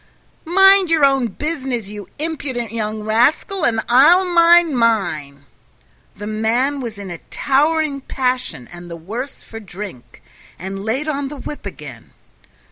[0.45, 5.45] "Mind your own business, you impudent young rascal, and I'll mind mine!"
[6.15, 10.23] The man was in a towering passion and the worse for drink,
[10.57, 12.13] and laid on the whip again.